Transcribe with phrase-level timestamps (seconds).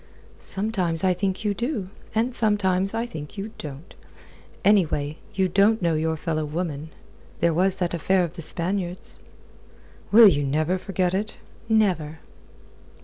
[0.39, 3.93] "Sometimes I think you do, and sometimes I think you don't.
[4.65, 6.89] Anyway, you don't know your fellow woman.
[7.39, 9.19] There was that affair of the Spaniards."
[10.11, 11.37] "Will ye never forget it?"
[11.69, 12.17] "Never."